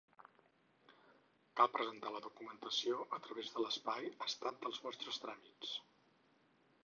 [1.59, 5.77] Cal presentar la documentació a través de l'espai Estat dels vostres tràmits.